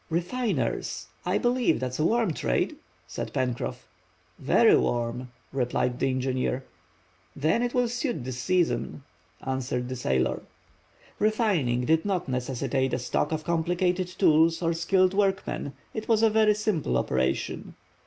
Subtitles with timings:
[0.09, 1.05] "Refiners!
[1.27, 3.87] I believe that's a warm trade?" said Pencroff.
[4.39, 6.63] "Very warm!" replied the engineer.
[7.35, 9.03] "Then it will suit this season!"
[9.45, 10.41] answered the sailor.
[11.19, 16.31] Refining did not necessitate a stock of complicated tools or skilled workmen; it was a
[16.31, 17.75] very simple operation.